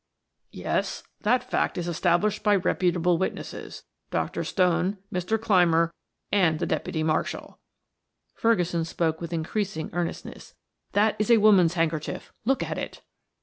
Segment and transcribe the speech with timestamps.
[0.51, 4.43] "Yes; that fact is established by reputable witnesses; Dr.
[4.43, 5.39] Stone, Mr.
[5.39, 5.93] Clymer,
[6.31, 7.59] and the deputy marshal,"
[8.33, 10.55] Ferguson spoke with increasing earnestness.
[10.93, 13.03] "That is a woman's handkerchief look at it."